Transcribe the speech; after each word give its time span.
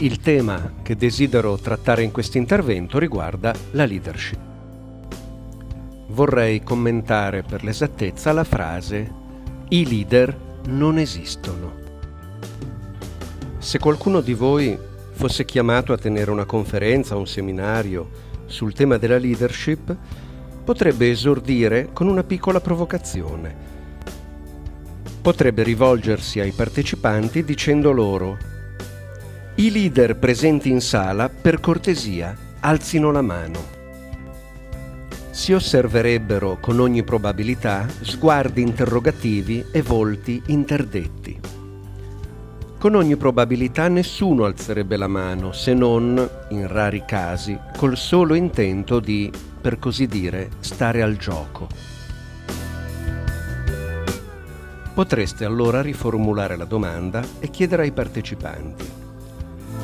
il 0.00 0.20
tema 0.20 0.74
che 0.82 0.94
desidero 0.94 1.56
trattare 1.56 2.04
in 2.04 2.12
questo 2.12 2.38
intervento 2.38 2.98
riguarda 2.98 3.52
la 3.72 3.84
leadership. 3.84 4.38
Vorrei 6.08 6.62
commentare 6.62 7.42
per 7.42 7.64
l'esattezza 7.64 8.32
la 8.32 8.44
frase 8.44 9.12
i 9.70 9.88
leader 9.88 10.36
non 10.66 10.98
esistono. 10.98 11.72
Se 13.58 13.78
qualcuno 13.78 14.20
di 14.20 14.34
voi 14.34 14.78
fosse 15.10 15.44
chiamato 15.44 15.92
a 15.92 15.98
tenere 15.98 16.30
una 16.30 16.44
conferenza 16.44 17.16
o 17.16 17.18
un 17.18 17.26
seminario 17.26 18.26
sul 18.46 18.72
tema 18.72 18.98
della 18.98 19.18
leadership, 19.18 19.94
potrebbe 20.62 21.10
esordire 21.10 21.90
con 21.92 22.06
una 22.06 22.22
piccola 22.22 22.60
provocazione. 22.60 23.66
Potrebbe 25.20 25.64
rivolgersi 25.64 26.38
ai 26.38 26.52
partecipanti 26.52 27.42
dicendo 27.42 27.90
loro 27.90 28.56
i 29.60 29.72
leader 29.72 30.14
presenti 30.16 30.70
in 30.70 30.80
sala, 30.80 31.28
per 31.28 31.58
cortesia, 31.58 32.32
alzino 32.60 33.10
la 33.10 33.22
mano. 33.22 33.76
Si 35.30 35.52
osserverebbero 35.52 36.58
con 36.60 36.78
ogni 36.78 37.02
probabilità 37.02 37.88
sguardi 38.02 38.62
interrogativi 38.62 39.64
e 39.72 39.82
volti 39.82 40.40
interdetti. 40.46 41.40
Con 42.78 42.94
ogni 42.94 43.16
probabilità 43.16 43.88
nessuno 43.88 44.44
alzerebbe 44.44 44.96
la 44.96 45.08
mano, 45.08 45.50
se 45.50 45.74
non, 45.74 46.28
in 46.50 46.68
rari 46.68 47.02
casi, 47.04 47.58
col 47.76 47.96
solo 47.96 48.34
intento 48.34 49.00
di, 49.00 49.28
per 49.60 49.80
così 49.80 50.06
dire, 50.06 50.50
stare 50.60 51.02
al 51.02 51.16
gioco. 51.16 51.66
Potreste 54.94 55.44
allora 55.44 55.82
riformulare 55.82 56.56
la 56.56 56.64
domanda 56.64 57.24
e 57.40 57.50
chiedere 57.50 57.82
ai 57.82 57.92
partecipanti 57.92 59.06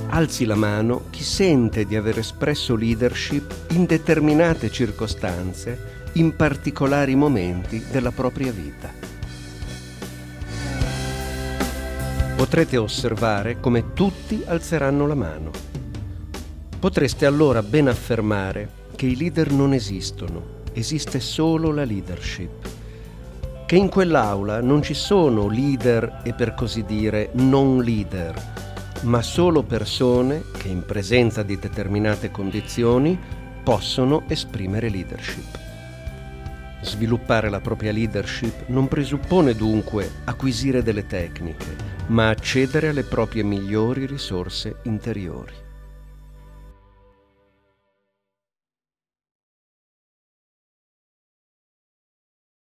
alzi 0.08 0.44
la 0.44 0.54
mano 0.54 1.06
chi 1.10 1.24
sente 1.24 1.84
di 1.84 1.96
aver 1.96 2.18
espresso 2.18 2.76
leadership 2.76 3.52
in 3.70 3.84
determinate 3.84 4.70
circostanze, 4.70 6.02
in 6.12 6.36
particolari 6.36 7.16
momenti 7.16 7.84
della 7.90 8.12
propria 8.12 8.52
vita. 8.52 8.92
Potrete 12.36 12.76
osservare 12.76 13.58
come 13.58 13.92
tutti 13.92 14.42
alzeranno 14.44 15.06
la 15.06 15.14
mano. 15.14 15.50
Potreste 16.78 17.26
allora 17.26 17.62
ben 17.62 17.88
affermare 17.88 18.82
che 18.94 19.06
i 19.06 19.16
leader 19.16 19.50
non 19.50 19.72
esistono, 19.72 20.62
esiste 20.72 21.18
solo 21.18 21.72
la 21.72 21.84
leadership. 21.84 22.68
Che 23.66 23.76
in 23.76 23.88
quell'aula 23.88 24.60
non 24.60 24.82
ci 24.82 24.94
sono 24.94 25.48
leader 25.48 26.20
e 26.22 26.34
per 26.34 26.54
così 26.54 26.84
dire 26.84 27.30
non 27.32 27.82
leader, 27.82 28.63
ma 29.02 29.22
solo 29.22 29.62
persone 29.62 30.44
che 30.56 30.68
in 30.68 30.84
presenza 30.84 31.42
di 31.42 31.58
determinate 31.58 32.30
condizioni 32.30 33.18
possono 33.62 34.24
esprimere 34.28 34.88
leadership. 34.88 35.58
Sviluppare 36.82 37.48
la 37.48 37.60
propria 37.60 37.92
leadership 37.92 38.66
non 38.66 38.88
presuppone 38.88 39.54
dunque 39.54 40.10
acquisire 40.24 40.82
delle 40.82 41.06
tecniche, 41.06 41.76
ma 42.08 42.28
accedere 42.28 42.88
alle 42.88 43.04
proprie 43.04 43.42
migliori 43.42 44.04
risorse 44.04 44.76
interiori. 44.82 45.63